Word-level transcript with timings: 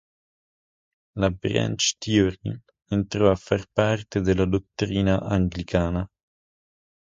La 1.19 1.29
"Branch 1.29 1.95
Theory" 1.99 2.59
entrò 2.89 3.29
a 3.29 3.35
far 3.35 3.67
parte 3.71 4.21
della 4.21 4.45
dottrina 4.45 5.21
anglicana. 5.21 6.09